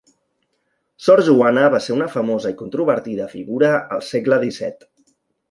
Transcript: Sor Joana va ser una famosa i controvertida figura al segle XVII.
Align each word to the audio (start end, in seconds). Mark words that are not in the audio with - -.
Sor 1.07 1.21
Joana 1.27 1.65
va 1.75 1.81
ser 1.87 1.93
una 1.97 2.07
famosa 2.15 2.53
i 2.55 2.57
controvertida 2.63 3.29
figura 3.35 3.71
al 3.99 4.03
segle 4.09 4.43
XVII. 4.49 4.91